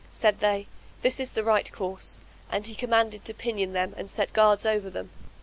[0.11, 0.65] Said they,
[1.03, 4.89] "This is the right course;" and he commanded to pinion them; and set guards over
[4.89, 5.11] them.